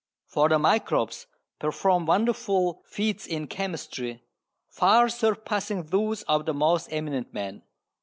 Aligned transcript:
For 0.25 0.49
the 0.49 0.57
microbes 0.57 1.27
perform 1.59 2.07
wonderful 2.07 2.81
feats 2.87 3.27
in 3.27 3.45
chemistry, 3.45 4.23
far 4.67 5.09
surpassing 5.09 5.83
those 5.83 6.23
of 6.23 6.47
the 6.47 6.55
most 6.55 6.87
eminent 6.91 7.35
men. 7.35 7.61